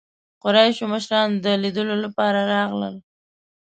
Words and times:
قریشو 0.43 0.85
مشران 0.93 1.29
د 1.43 1.45
لیدلو 1.63 1.95
لپاره 2.03 2.39
راغلل. 2.53 2.95